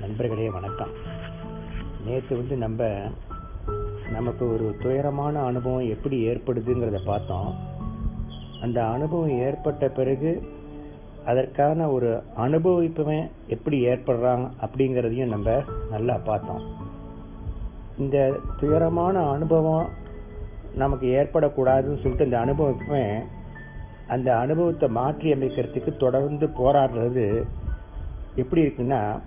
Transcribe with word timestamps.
நண்பர்களே 0.00 0.50
வணக்கம். 0.50 0.88
நேற்று 2.06 2.36
வந்து 2.36 2.56
நம்ம 2.56 2.98
நமக்கு 4.12 4.52
ஒரு 4.52 4.76
துயரமான 4.82 5.40
அனுபவம் 5.40 5.88
எப்படி 5.88 6.28
ஏற்படுதுங்கிறத 6.28 7.04
பார்த்தோம். 7.04 7.54
அந்த 8.62 8.86
அனுபவம் 8.86 9.38
ஏற்பட்ட 9.38 9.88
பிறகு 9.88 10.42
அதற்கான 11.26 11.88
ஒரு 11.88 12.22
அனுபவிப்பவன் 12.36 13.30
எப்படி 13.46 13.86
ஏற்படுறான் 13.86 14.50
அப்படிங்கிறதையும் 14.60 15.28
நம்ம 15.28 15.62
நல்லா 15.90 16.16
பார்த்தோம். 16.24 16.62
இந்த 17.98 18.40
துயரமான 18.60 19.28
அனுபவம் 19.30 19.88
நமக்கு 20.74 21.06
ஏற்படக்கூடாதுன்னு 21.06 22.02
சொல்லிட்டு 22.02 22.24
இந்த 22.24 22.38
அனுபவிப்பவன் 22.38 23.22
அந்த 24.08 24.36
அனுபவத்தை 24.36 24.88
மாற்றி 24.88 25.32
அமைக்கிறதுக்கு 25.32 25.96
தொடர்ந்து 25.96 26.46
போராடுறது 26.46 27.42
எப்படி 28.34 28.62
இருக்குன்னா 28.62 29.20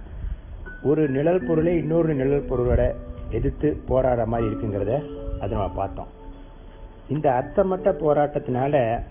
ஒரு 0.84 1.10
நிழல் 1.10 1.46
பொருளை 1.48 1.78
இன்னொரு 1.78 2.16
நிழல் 2.16 2.50
பொருளோட 2.50 2.94
எதிர்த்து 3.30 3.84
போராடுற 3.90 4.26
மாதிரி 4.26 4.50
இருக்குங்கிறத 4.50 4.94
அதை 5.40 5.58
நம்ம 5.58 5.70
பார்த்தோம். 5.70 6.08
இந்த 7.10 7.34
அர்த்தமட்ட 7.34 7.92
போராட்டத்தினால 7.92 9.02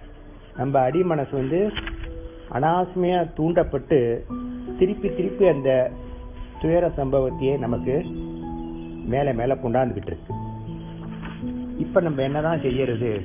நம்ம 0.56 0.80
அடி 0.80 1.02
மனசு 1.02 1.36
வந்து 1.36 1.72
அனாவசியமா 2.52 3.32
தூண்டப்பட்டு 3.34 4.24
திருப்பி 4.78 5.08
திருப்பி 5.08 5.48
அந்த 5.48 5.90
துயர 6.60 6.88
சம்பவத்தையே 6.96 7.58
நமக்கு 7.58 8.04
மேலே 9.12 9.32
மேலே 9.32 9.54
கொண்டாந்துக்கிட்டு 9.54 10.12
இருக்கு. 10.12 10.34
இப்போ 11.78 12.00
நம்ம 12.00 12.22
என்னதான் 12.22 12.60
செய்யறது 12.60 13.22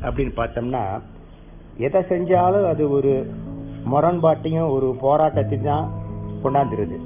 அப்படின்னு 0.00 0.32
பார்த்தோம்னா 0.36 1.00
எதை 1.76 2.00
செஞ்சாலும் 2.00 2.68
அது 2.68 2.90
ஒரு 2.90 3.12
முரண்பாட்டையும் 3.92 4.70
ஒரு 4.70 4.96
போராட்டத்தையும் 5.02 5.68
தான் 5.72 5.92
கொண்டாந்துருது. 6.44 6.98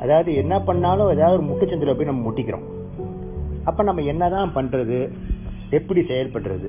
அதாவது 0.00 0.34
என்ன 0.34 0.60
பண்ணாலும் 0.60 1.10
ஏதாவது 1.10 1.36
ஒரு 1.38 1.46
முட்டுச்சந்தில் 1.48 1.96
போய் 1.96 2.10
நம்ம 2.10 2.30
முட்டிக்கிறோம். 2.30 2.66
அப்போ 3.64 3.82
நம்ம 3.82 4.02
என்னதான் 4.02 4.54
பண்ணுறது 4.54 4.98
எப்படி 5.70 6.00
செயல்படுறது? 6.00 6.68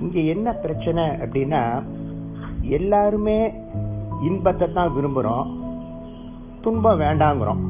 இங்கே 0.00 0.26
என்ன 0.26 0.52
பிரச்சனை 0.52 1.04
அப்படின்னா 1.24 1.82
எல்லாருமே 2.78 3.52
இன்பத்தை 4.22 4.72
தான் 4.72 4.94
விரும்புகிறோம் 4.96 5.46
துன்பம் 6.60 7.00
வேண்டாங்கிறோம். 7.00 7.62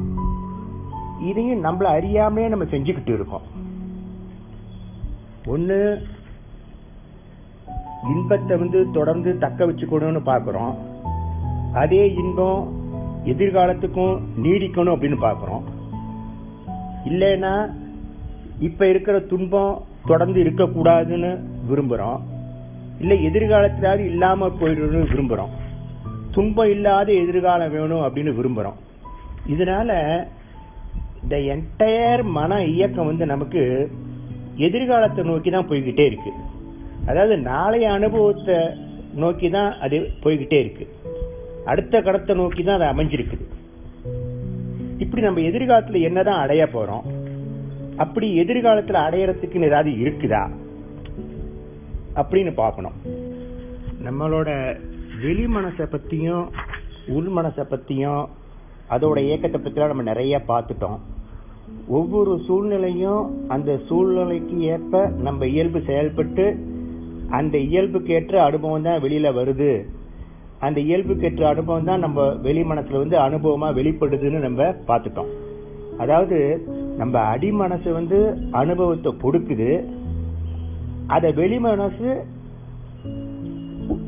இதையும் 1.29 1.63
நம்மளை 1.63 1.89
அறியாமலே 1.97 2.47
நம்ம 2.47 2.65
செஞ்சுக்கிட்டு 2.65 3.13
இருக்கோம். 3.13 3.45
ஒன்று 5.45 5.79
இன்பத்தை 8.13 8.57
வந்து 8.57 8.79
தொடர்ந்து 8.91 9.37
தக்க 9.37 9.65
வச்சுக்கணும்னு 9.65 10.21
பார்க்குறோம். 10.31 10.73
அதே 11.73 12.03
இன்பம் 12.23 12.76
எதிர்காலத்துக்கும் 13.31 14.15
நீடிக்கணும் 14.43 14.93
அப்படின்னு 14.95 15.19
பார்க்குறோம். 15.25 15.63
இல்லைன்னா 17.09 17.53
இப்போ 18.67 18.83
இருக்கிற 18.87 19.19
துன்பம் 19.31 19.81
தொடர்ந்து 20.05 20.39
இருக்கக்கூடாதுன்னு 20.43 21.31
விரும்புகிறோம் 21.69 22.19
இல்லை 23.01 23.17
எதிர்காலத்திலாவது 23.29 24.03
இல்லாமல் 24.11 24.57
போயிடணும்னு 24.59 25.11
விரும்புகிறோம் 25.13 25.53
துன்பம் 26.35 26.71
இல்லாத 26.75 27.09
எதிர்காலம் 27.23 27.73
வேணும் 27.75 28.03
அப்படின்னு 28.05 28.31
விரும்புகிறோம் 28.39 28.77
இதனால 29.53 29.91
இந்த 31.23 31.35
என்டையர் 31.53 32.23
மன 32.37 32.59
இயக்கம் 32.73 33.05
வந்து 33.05 33.25
நமக்கு 33.25 33.61
எதிர்காலத்தை 34.67 35.23
நோக்கி 35.23 35.49
தான் 35.49 35.69
போய்கிட்டே 35.69 36.05
இருக்கு. 36.05 36.31
அதாவது 37.09 37.35
நாளைய 37.49 37.87
அனுபவத்தை 37.91 38.57
நோக்கி 39.23 39.49
தான் 39.49 39.71
அது 39.85 39.97
போய்கிட்டே 40.23 40.57
இருக்குது 40.63 40.93
அடுத்த 41.67 42.01
கடத்தை 42.01 42.35
நோக்கி 42.35 42.63
தான் 42.63 42.79
அது 42.79 42.87
அமைஞ்சிருக்குது. 42.91 43.45
இப்படி 44.97 45.23
நம்ம 45.23 45.39
எதிர்காலத்துல 45.39 46.01
என்னதான் 46.01 46.39
அடைய 46.39 46.69
போறோம்? 46.73 47.05
அப்படி 47.97 48.39
எதிர்காலத்துல 48.39 48.99
அடையறதுக்குன்னு 49.07 49.65
ஏதாவது 49.65 49.89
இருக்குதா? 49.89 50.49
அப்படின்னு 52.15 52.53
பார்க்கணும். 52.53 52.97
நம்மளோட 54.05 54.77
வெளி 55.21 55.45
மனசை 55.45 55.85
பத்தியும் 55.85 56.47
உள் 57.07 57.29
மனசை 57.35 57.63
பத்தியும் 57.69 58.25
அதோட 58.89 59.17
இயக்கத்தை 59.17 59.61
பற்றிலாம் 59.61 59.87
நம்ம 59.87 60.03
நிறைய 60.03 60.41
பார்த்துட்டோம். 60.47 60.99
ஒவ்வொரு 61.87 62.41
சூழ்நிலையும் 62.47 63.49
அந்த 63.49 63.79
சூழ்நிலைக்கு 63.87 64.59
ஏற்ப 64.59 65.07
நம்ம 65.07 65.47
இயல்பு 65.47 65.81
செயல்பட்டு 65.85 66.57
அந்த 67.29 67.57
இயல்புக்கேற்ற 67.57 68.35
அனுபவம் 68.35 68.81
தான் 68.81 69.01
வெளியில 69.01 69.31
வருது. 69.39 69.71
அந்த 70.59 70.81
இயல்புக்கேற்ற 70.81 71.41
அனுபவம் 71.41 71.83
தான் 71.83 71.99
நம்ம 71.99 72.33
வெளி 72.33 72.61
மனசுல 72.61 72.97
வந்து 72.97 73.17
அனுபவமா 73.17 73.67
வெளிப்படுதுன்னு 73.79 74.39
நம்ம 74.39 74.63
பார்த்துட்டோம். 74.87 75.29
அதாவது 75.97 76.67
நம்ம 76.97 77.19
அடி 77.19 77.51
மனசு 77.51 77.93
வந்து 77.93 78.37
அனுபவத்தை 78.51 79.13
கொடுக்குது. 79.23 79.69
அதை 81.07 81.33
வெளி 81.33 81.59
மனசு 81.59 82.25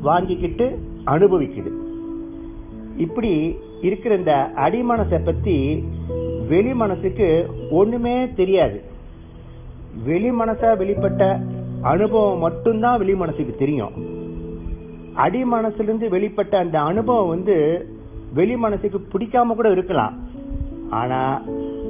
வாங்கிக்கிட்டு 0.02 0.80
அனுபவிக்குது. 1.06 1.72
இப்படி 2.98 3.56
இருக்கிற 3.82 4.16
இந்த 4.16 4.34
அடி 4.66 4.82
மனசை 4.84 5.26
பத்தி 5.26 5.84
வெளி 6.48 6.74
மனசுக்கு 6.74 7.50
ஒண்ணுமே 7.70 8.34
தெரியாது. 8.34 8.84
வெளி 10.04 10.32
மனசா 10.32 10.70
வெளிப்பட்ட 10.78 11.40
அனுபவம் 11.82 12.40
மட்டும்தான் 12.40 12.98
வெளி 12.98 13.16
மனசுக்கு 13.16 13.56
தெரியும். 13.56 14.18
அடி 15.24 15.42
மனசுலேருந்து 15.54 16.08
வெளிப்பட்ட 16.16 16.54
அந்த 16.56 16.78
அனுபவம் 16.90 17.32
வந்து 17.34 17.56
வெளி 18.34 18.56
மனசுக்கு 18.66 19.00
பிடிக்காம 19.12 19.56
கூட 19.56 19.70
இருக்கலாம். 19.72 20.16
ஆனா 20.90 21.20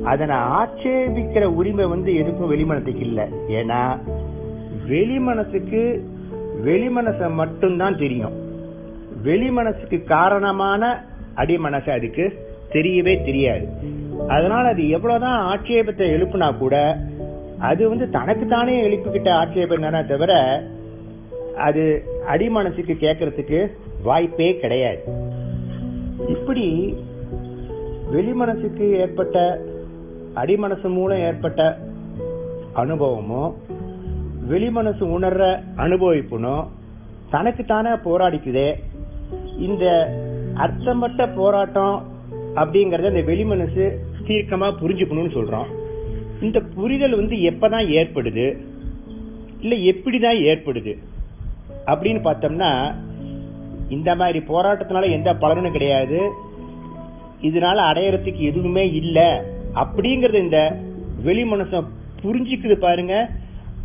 அதனை 0.04 0.36
ஆட்சேபிக்கிற 0.60 1.44
உரிமை 1.60 1.86
வந்து 1.94 2.12
எதுக்கும் 2.22 2.52
வெளி 2.54 2.66
மனசுக்கு 2.72 3.04
இல்ல. 3.10 3.22
ஏன்னா 3.60 3.82
வெளி 4.88 5.18
மனசுக்கு 5.20 5.82
வெளி 6.64 6.90
மட்டும்தான் 7.42 7.98
தெரியும். 7.98 8.36
வெளி 9.24 9.50
மனசுக்கு 9.52 9.98
காரணமான 10.16 10.82
அடிமனசை 11.36 11.92
அதுக்கு 11.98 12.26
தெரியவே 12.74 13.14
தெரியாது. 13.26 13.66
அதனால 14.28 14.64
அது 14.68 14.84
எவ்வளவுதான் 14.90 15.40
ஆட்சேபத்தை 15.52 16.06
எழுப்புனா 16.16 16.50
கூட 16.58 16.76
அது 17.70 17.82
வந்து 17.90 18.06
தனக்கு 18.10 18.46
தானே 18.48 18.76
எழுப்பிக்கிட்ட 18.88 19.30
ஆட்சேபம் 19.42 19.86
தானே 19.86 20.02
தவிர 20.06 20.34
அது 21.60 22.04
அடிமனசுக்கு 22.28 22.94
கேட்கறதுக்கு 23.02 23.68
வாய்ப்பே 24.04 24.60
கிடையாது. 24.60 25.04
இப்படி 26.28 26.96
வெளிமனசுக்கு 28.12 28.92
ஏற்பட்ட 28.92 29.62
அடிமனசு 30.36 30.90
மூலம் 30.90 31.18
ஏற்பட்ட 31.18 31.78
அனுபவமும் 32.74 33.56
வெளிமனசு 34.50 35.04
உணர்ற 35.04 35.64
அனுபவிப்புனும் 35.78 36.68
தனக்கு 37.30 37.64
தானே 37.64 37.90
போராடிக்குதே. 37.90 38.76
இந்த 39.58 40.16
அர்த்தமற்ற 40.54 41.36
போராட்டம் 41.36 42.08
அப்படிங்கறத 42.56 43.14
இந்த 43.14 43.32
வெளிமனசு 43.32 43.92
தீர்க்கமா 44.28 44.74
புரிஞ்சுக்கணும்னு 44.82 45.36
சொல்றோம். 45.38 45.68
இந்த 46.42 46.62
புரிதல் 46.76 47.16
வந்து 47.16 47.36
எப்பதான் 47.36 47.88
ஏற்படுது? 47.88 48.58
இல்ல 49.60 49.76
எப்படிதான் 49.76 50.42
ஏற்படுது? 50.42 50.98
அப்படின்னு 51.86 52.22
பார்த்தோம்னா 52.28 52.96
இந்த 53.90 54.16
மாதிரி 54.16 54.40
போராட்டத்தினால 54.40 55.12
எந்த 55.12 55.36
பலனும் 55.36 55.72
கிடையாது. 55.72 56.30
இதனால 57.42 57.78
அடையறதுக்கு 57.90 58.38
எதுவுமே 58.38 58.92
இல்லை. 58.92 59.30
அப்படிங்கறது 59.76 60.34
இந்த 60.34 60.78
வெளி 61.24 61.46
மனசம் 61.46 61.90
புரிஞ்சுக்குது 62.24 62.74
பாருங்க. 62.74 63.30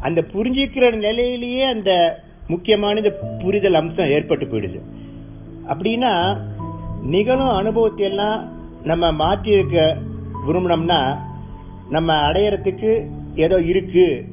அந்த 0.01 0.21
புரிஞ்சுக்கிற 0.21 0.95
நிலையிலேயே 0.95 1.65
அந்த 1.65 2.23
முக்கியமான 2.49 3.01
இந்த 3.01 3.11
புரிதல் 3.43 3.75
அம்சம் 3.75 4.11
ஏற்பட்டு 4.11 4.47
போயிடுது. 4.47 4.81
அப்படின்னா 5.69 6.39
நிகழும் 7.03 7.49
அனுபவத்தை 7.49 8.07
எல்லாம் 8.07 8.53
நம்ம 8.83 9.13
மாற்றி 9.13 9.51
இருக்க 9.51 9.97
விரும்பினோம்னா 10.47 11.19
நம்ம 11.91 12.33
அடையறதுக்கு 12.33 13.07
ஏதோ 13.35 13.61
இருக்கு 13.61 14.25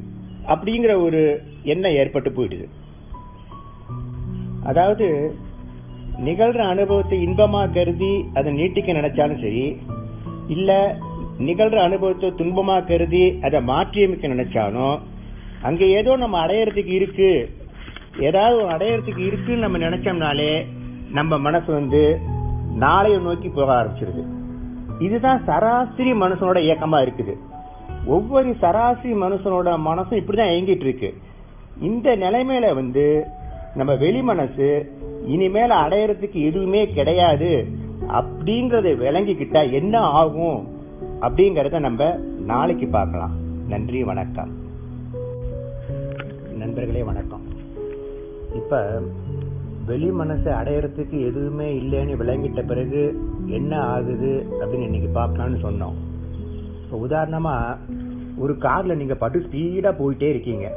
அப்படிங்கிற 0.47 1.03
ஒரு 1.03 1.41
எண்ணம் 1.63 1.91
ஏற்பட்டு 1.91 2.29
போயிடுது. 2.29 2.67
அதாவது 4.63 5.35
நிகழ்ற 6.25 6.57
அனுபவத்தை 6.57 7.27
இன்பமா 7.27 7.73
கருதி 7.73 8.25
அதை 8.33 8.53
நீட்டிக்க 8.53 8.91
நினைச்சாலும் 8.93 9.41
சரி 9.41 9.77
இல்ல 10.47 10.97
நிகழ்ற 11.39 11.75
அனுபவத்தை 11.75 12.29
துன்பமா 12.29 12.87
கருதி 12.87 13.39
அதை 13.41 13.59
மாற்றியமைக்க 13.61 14.27
நினைச்சாலும் 14.27 14.99
அங்க 15.61 15.85
ஏதோ 15.85 16.15
நம்ம 16.15 16.45
அடையறதுக்கு 16.45 16.93
இருக்கு. 16.99 17.49
ஏதாவது 18.19 18.55
ஒரு 18.55 18.73
அடையறதுக்கு 18.73 19.25
இருக்குன்னு 19.25 19.65
நம்ம 19.65 19.77
நினைச்சோம்னாலே 19.77 20.65
நம்ம 21.11 21.37
மனசு 21.37 21.71
வந்து 21.73 22.19
நாளைய 22.75 23.19
நோக்கி 23.19 23.49
போக 23.49 23.69
ஆரம்பிச்சிருது. 23.73 24.23
இதுதான் 24.99 25.43
சராசரி 25.45 26.13
மனுஷனோட 26.13 26.59
இயக்கமா 26.67 26.99
இருக்குது. 27.05 27.33
ஒவ்வொரு 28.05 28.55
சராசரி 28.59 29.13
மனுஷனோட 29.13 29.69
மனசும் 29.85 30.19
இப்படிதான் 30.21 30.51
இயங்கிட்டு 30.53 30.85
இருக்கு. 30.87 31.17
இந்த 31.81 32.15
நிலைமையில 32.15 32.73
வந்து 32.73 33.25
நம்ம 33.75 33.95
வெளி 33.95 34.21
மனசு 34.21 34.91
இனிமேல 35.27 35.73
அடையறதுக்கு 35.83 36.39
எதுவுமே 36.45 36.88
கிடையாது 36.88 37.68
அப்படிங்கறத 38.07 38.89
விளங்கிக்கிட்டா 39.03 39.71
என்ன 39.71 40.00
ஆகும் 40.00 40.68
அப்படிங்கறத 41.21 41.79
நம்ம 41.79 42.18
நாளைக்கு 42.45 42.88
பார்க்கலாம். 42.88 43.33
நன்றி 43.68 44.03
வணக்கம். 44.03 44.51
நண்பர்களே 46.57 47.03
வணக்கம். 47.03 47.44
இப்ப 48.56 49.01
வெளி 49.85 50.09
மனசை 50.09 50.51
அடையறதுக்கு 50.62 51.25
எதுவுமே 51.25 51.74
இல்லைன்னு 51.74 52.19
விளங்கிட்ட 52.21 52.67
பிறகு 52.67 53.19
என்ன 53.47 53.79
ஆகுது 53.79 54.47
அப்படின்னு 54.62 54.89
இன்னைக்கு 54.89 55.19
பார்க்கலாம்னு 55.19 55.62
சொன்னோம். 55.67 55.97
இப்போ 56.83 56.97
உதாரணமா 57.07 57.77
ஒரு 58.38 58.53
கார்ல 58.53 58.95
நீங்க 58.95 59.15
பட்டு 59.15 59.39
ஸ்பீடா 59.39 59.94
போயிட்டே 60.00 60.29
இருக்கீங்க. 60.29 60.67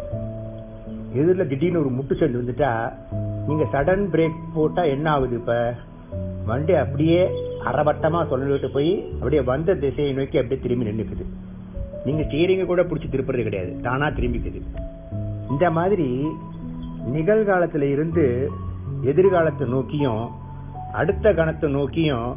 எதிரில் 1.14 1.48
திடீர்னு 1.48 1.80
ஒரு 1.80 1.88
முட்டு 1.88 2.14
சந்து 2.14 2.40
வந்துட்டா 2.42 2.70
நீங்கள் 3.46 3.70
சடன் 3.72 4.10
பிரேக் 4.12 4.54
போட்டால் 4.54 4.86
என்ன 4.86 5.10
ஆகுது 5.10 5.34
இப்போ? 5.34 5.74
வண்டி 6.44 6.74
அப்படியே 6.74 7.20
அறவட்டமா 7.64 8.28
சொல்லிட்டு 8.28 8.70
போய் 8.70 9.04
அப்படியே 9.12 9.42
வந்த 9.42 9.74
திசையை 9.74 10.12
நோக்கி 10.12 10.38
அப்படியே 10.38 10.62
திரும்பி 10.62 10.84
நின்றுக்குது 10.84 11.24
நீங்கள் 12.04 12.26
ஸ்டீரிங்கை 12.26 12.66
கூட 12.66 12.82
பிடிச்சி 12.82 13.08
திருப்புறது 13.08 13.42
கிடையாது. 13.42 13.80
தானாக 13.82 14.20
திரும்பிக்குது. 14.20 14.60
இந்த 15.50 15.70
மாதிரி 15.70 16.08
நிகழ்காலத்தில் 17.06 17.82
இருந்து 17.82 18.24
எதிர்காலத்தை 19.02 19.68
நோக்கியும் 19.68 20.22
அடுத்த 20.92 21.32
கணத்தை 21.32 21.68
நோக்கியும் 21.68 22.28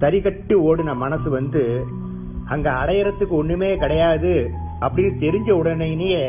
தரிகட்டு 0.00 0.54
ஓடின 0.58 0.94
மனசு 0.96 1.30
வந்து 1.30 1.62
அங்கே 2.46 2.68
அடையறதுக்கு 2.68 3.28
ஒன்றுமே 3.28 3.76
கிடையாது 3.76 4.50
அப்படின்னு 4.80 5.20
தெரிஞ்ச 5.20 5.50
உடனேயே 5.50 6.22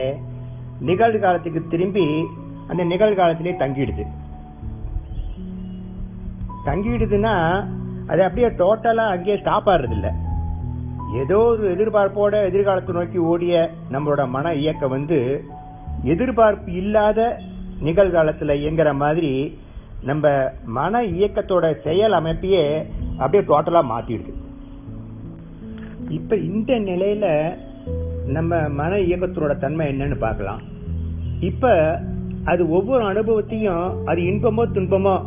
நிகழ்காலத்துக்கு 0.85 1.67
திரும்பி 1.67 2.25
அந்த 2.67 2.83
நிகழ்காலத்திலே 2.83 3.53
தங்கிடுது. 3.59 4.05
தங்கிடுதுன்னா 6.65 7.65
அது 8.07 8.23
அப்படியே 8.23 8.47
டோட்டலா 8.47 9.05
அங்கேயே 9.07 9.37
ஸ்டாப் 9.37 9.69
ஆடுறது 9.69 9.91
இல்லை 9.91 10.09
ஏதோ 11.13 11.37
ஒரு 11.37 11.75
எதிர்பார்ப்போட 11.75 12.45
எதிர்காலத்தை 12.45 12.95
நோக்கி 12.95 13.17
ஓடிய 13.17 13.71
நம்மளோட 13.91 14.29
மன 14.29 14.53
இயக்கம் 14.53 14.89
வந்து 14.89 15.43
எதிர்பார்ப்பு 16.03 16.73
இல்லாத 16.73 17.39
நிகழ்காலத்துல 17.83 18.55
இயங்குற 18.63 18.95
மாதிரி 18.95 19.59
நம்ம 20.01 20.51
மன 20.65 21.01
இயக்கத்தோட 21.01 21.81
செயல் 21.83 22.11
அமைப்பையே 22.11 22.85
அப்படியே 23.17 23.43
டோட்டலா 23.49 23.81
மாத்திடுது. 23.91 24.33
இப்ப 26.09 26.35
இந்த 26.35 26.73
நிலையில 26.73 27.55
நம்ம 28.25 28.69
மன 28.69 28.95
இயக்கத்தோட 28.95 29.57
தன்மை 29.57 29.87
என்னன்னு 29.87 30.17
பார்க்கலாம். 30.17 30.61
இப்ப 31.39 32.00
அது 32.44 32.69
ஒவ்வொரு 32.69 33.03
அனுபவத்தையும் 33.03 34.06
அது 34.06 34.21
இன்பமோ 34.21 34.63
துன்பமோ 34.74 35.25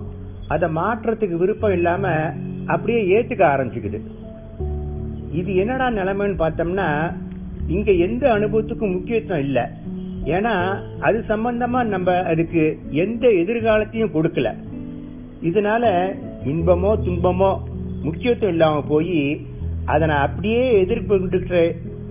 அதை 0.48 0.68
மாற்றத்துக்கு 0.68 1.36
விருப்பம் 1.36 1.72
இல்லாம 1.72 2.32
அப்படியே 2.66 3.20
ஏத்துக்க 3.20 3.42
ஆரம்பிச்சுக்குது. 3.54 4.00
இது 5.32 5.56
என்னடா 5.56 5.90
நிலைமைன்னு 5.90 6.38
பார்த்தோம்னா 6.38 7.14
இங்க 7.66 7.92
எந்த 7.92 8.28
அனுபவத்துக்கும் 8.28 8.92
முக்கியத்துவம் 8.92 9.42
இல்லை. 9.42 9.62
ஏன்னா 10.24 10.80
அது 11.00 11.24
சம்பந்தமா 11.28 11.84
நம்ம 11.84 12.22
அதுக்கு 12.22 12.78
எந்த 12.90 13.28
எதிர்காலத்தையும் 13.28 14.14
கொடுக்கல. 14.14 14.54
இதனால 15.42 16.14
இன்பமோ 16.44 16.94
துன்பமோ 17.04 17.58
முக்கியத்துவம் 18.02 18.54
இல்லாம 18.54 18.82
போய் 18.82 19.46
அதனை 19.84 20.16
அப்படியே 20.16 20.80
எதிர்ப்பு 20.80 21.28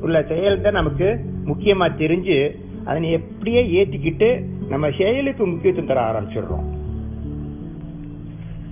உள்ள 0.01 0.23
செயல் 0.23 0.61
தான் 0.61 0.73
நமக்கு 0.73 1.19
முக்கியமா 1.45 1.95
தெரிஞ்சு 1.95 2.55
அதனை 2.85 3.15
எப்படியே 3.15 3.61
ஏற்றிக்கிட்டு 3.79 4.45
நம்ம 4.69 4.89
செயலுக்கு 4.97 5.47
முக்கியத்துவம் 5.47 5.95
தர 5.95 6.01
ஆரம்பிச்சிடுறோம். 6.11 6.63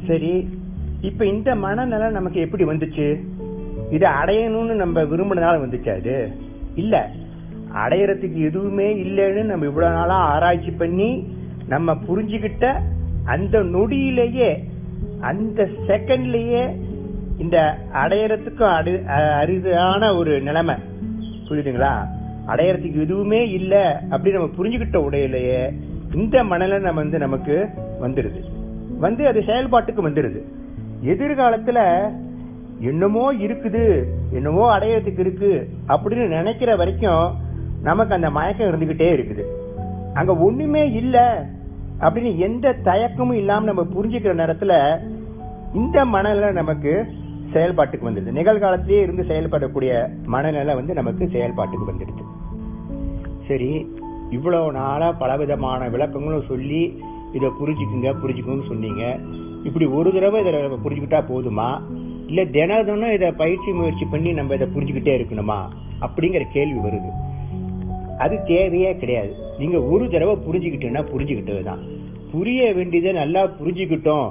சரி 0.08 0.50
இப்ப 1.02 1.26
இந்த 1.26 1.56
மனநிலை 1.56 2.10
நமக்கு 2.10 2.40
எப்படி 2.40 2.64
வந்துச்சு? 2.64 3.20
இதை 3.92 4.12
அடையணும்னு 4.12 4.74
நம்ம 4.74 5.02
விரும்பினதால 5.02 5.58
வந்துச்சு 5.58 5.98
அது 5.98 6.32
இல்ல. 6.76 7.10
அடையறதுக்கு 7.74 8.44
எதுவுமே 8.44 8.96
இல்லைன்னு 8.96 9.44
நம்ம 9.44 9.66
இவ்வளவு 9.66 9.94
நாளா 9.94 10.16
ஆராய்ச்சி 10.16 10.72
பண்ணி 10.72 11.28
நம்ம 11.68 11.94
புரிஞ்சுக்கிட்ட 11.94 12.80
அந்த 13.24 13.60
நொடியிலேயே 13.60 14.64
அந்த 15.20 15.70
செகண்ட்லயே 15.88 16.76
இந்த 17.38 17.78
அடையறதுக்கும் 17.94 18.76
அடு 18.76 19.04
அரிதான 19.08 20.18
ஒரு 20.18 20.42
நிலைமை. 20.42 20.76
புரியுதுங்களா? 21.50 22.06
அடையறதுக்கு 22.50 23.02
எதுவுமே 23.02 23.50
இல்லை 23.50 23.82
அப்படின்னு 24.10 24.32
நம்ம 24.32 24.50
புரிஞ்சுக்கிட்ட 24.60 24.96
உடையிலேயே 24.96 25.74
இந்த 26.16 26.44
மனநிலை 26.44 26.82
நம்ம 26.82 27.02
வந்து 27.02 27.18
நமக்கு 27.18 27.68
வந்துடுது. 28.02 28.40
வந்து 29.00 29.28
அது 29.28 29.40
செயல்பாட்டுக்கு 29.40 30.10
வந்துடுது. 30.10 30.42
எதிர்காலத்துல 31.04 32.10
என்னமோ 32.80 33.34
இருக்குது 33.34 34.04
என்னமோ 34.32 34.78
அடையறதுக்கு 34.78 35.20
இருக்கு 35.20 35.70
அப்படின்னு 35.88 36.28
நினைக்கிற 36.28 36.76
வரைக்கும் 36.76 37.36
நமக்கு 37.84 38.14
அந்த 38.14 38.30
மயக்கம் 38.30 38.68
இருந்துகிட்டே 38.68 39.10
இருக்குது. 39.16 39.44
அங்க 40.14 40.36
ஒண்ணுமே 40.36 40.92
இல்லை 40.92 41.28
அப்படின்னு 42.00 42.38
எந்த 42.38 42.76
தயக்கமும் 42.84 43.34
இல்லாம 43.34 43.66
நம்ம 43.66 43.82
புரிஞ்சுக்கிற 43.82 44.34
நேரத்துல 44.42 45.00
இந்த 45.74 46.06
மனநிலை 46.06 46.52
நமக்கு 46.52 47.06
செயல்பாட்டுக்கு 47.54 48.08
வந்துடுது. 48.08 48.32
நிகழ்காலத்திலேயே 48.40 49.02
இருந்து 49.02 49.24
செயல்படக்கூடிய 49.24 50.08
மனநிலை 50.26 50.76
வந்து 50.76 50.94
நமக்கு 50.94 51.26
செயல்பாட்டுக்கு 51.26 51.90
வந்துடுது. 51.90 52.24
சரி 53.50 53.70
இவ்வளவு 54.32 54.72
நாளா 54.72 55.12
பலவிதமான 55.12 55.88
விளக்கங்களும் 55.90 56.50
சொல்லி 56.52 56.82
இதை 57.34 57.50
புரிஞ்சுக்குங்க 57.60 58.10
புரிஞ்சுக்கணும்னு 58.24 58.68
சொன்னீங்க. 58.68 59.04
இப்படி 59.64 59.86
ஒரு 59.86 60.10
தடவை 60.14 60.40
இதை 60.42 60.54
புரிஞ்சுக்கிட்டா 60.86 61.22
போதுமா? 61.32 61.70
இல்லை 62.28 62.50
தினம் 62.50 62.86
தினம் 62.86 63.14
இதை 63.14 63.30
பயிற்சி 63.32 63.72
முயற்சி 63.72 64.06
பண்ணி 64.06 64.32
நம்ம 64.32 64.54
இதை 64.54 64.68
புரிஞ்சுக்கிட்டே 64.76 65.14
இருக்கணுமா? 65.20 65.60
அப்படிங்கிற 66.06 66.44
கேள்வி 66.52 66.80
வருது. 66.88 67.12
அது 68.18 68.36
தேவையே 68.48 68.92
கிடையாது. 68.96 69.34
நீங்க 69.60 69.78
ஒரு 69.94 70.10
தடவை 70.10 70.36
புரிஞ்சுக்கிட்டோம்னா 70.48 71.04
புரிஞ்சுக்கிட்டது 71.14 71.64
தான். 71.64 71.82
புரிய 72.32 72.74
வேண்டியதை 72.74 73.12
நல்லா 73.12 73.44
புரிஞ்சுக்கிட்டோம் 73.60 74.28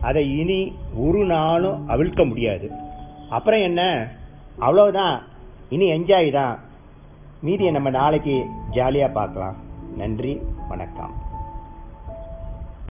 அதை 0.00 0.38
இனி 0.38 0.72
ஒரு 0.96 1.24
நாளும் 1.24 1.88
அவிழ்க்க 1.88 2.28
முடியாது. 2.28 2.70
அப்புறம் 3.30 3.60
என்ன? 3.60 4.08
அவ்வளவுதான். 4.58 5.22
இனி 5.68 5.92
என்ஜாய் 5.92 6.32
தான். 6.32 6.58
மீதியை 7.42 7.72
நம்ம 7.72 7.90
நாளைக்கு 7.90 8.44
ஜாலியாக 8.70 9.12
பார்க்கலாம். 9.12 9.56
நன்றி 9.96 10.40
வணக்கம். 10.68 11.28